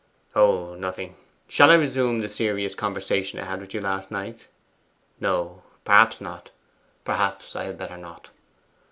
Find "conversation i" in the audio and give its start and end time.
2.73-3.45